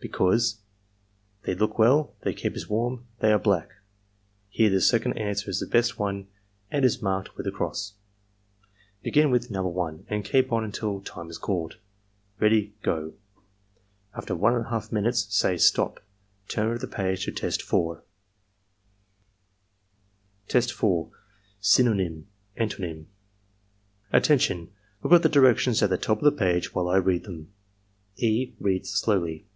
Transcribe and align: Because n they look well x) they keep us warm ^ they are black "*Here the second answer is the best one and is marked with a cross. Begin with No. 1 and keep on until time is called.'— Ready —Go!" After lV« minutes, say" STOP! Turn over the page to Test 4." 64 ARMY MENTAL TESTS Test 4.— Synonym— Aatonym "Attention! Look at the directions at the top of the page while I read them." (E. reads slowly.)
Because 0.00 0.56
n 0.58 0.60
they 1.44 1.54
look 1.54 1.78
well 1.78 2.12
x) 2.20 2.24
they 2.24 2.34
keep 2.34 2.54
us 2.56 2.68
warm 2.68 2.98
^ 2.98 3.02
they 3.20 3.32
are 3.32 3.38
black 3.38 3.70
"*Here 4.50 4.68
the 4.68 4.82
second 4.82 5.14
answer 5.14 5.48
is 5.48 5.60
the 5.60 5.66
best 5.66 5.98
one 5.98 6.28
and 6.70 6.84
is 6.84 7.00
marked 7.00 7.34
with 7.38 7.46
a 7.46 7.50
cross. 7.50 7.94
Begin 9.02 9.30
with 9.30 9.50
No. 9.50 9.66
1 9.66 10.04
and 10.10 10.22
keep 10.22 10.52
on 10.52 10.62
until 10.62 11.00
time 11.00 11.30
is 11.30 11.38
called.'— 11.38 11.78
Ready 12.38 12.74
—Go!" 12.82 13.14
After 14.14 14.34
lV« 14.34 14.92
minutes, 14.92 15.34
say" 15.34 15.56
STOP! 15.56 16.00
Turn 16.48 16.66
over 16.66 16.78
the 16.78 16.86
page 16.86 17.24
to 17.24 17.32
Test 17.32 17.62
4." 17.62 18.04
64 20.48 20.90
ARMY 20.90 20.98
MENTAL 21.00 21.18
TESTS 21.60 21.72
Test 21.78 21.90
4.— 21.90 21.90
Synonym— 22.28 22.28
Aatonym 22.58 23.06
"Attention! 24.12 24.70
Look 25.02 25.12
at 25.14 25.22
the 25.22 25.30
directions 25.30 25.82
at 25.82 25.88
the 25.88 25.96
top 25.96 26.18
of 26.18 26.24
the 26.24 26.38
page 26.38 26.74
while 26.74 26.88
I 26.90 26.96
read 26.98 27.24
them." 27.24 27.54
(E. 28.16 28.52
reads 28.60 28.90
slowly.) 28.90 29.46